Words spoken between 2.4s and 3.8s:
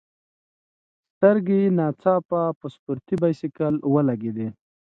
په سپورټي بایسکل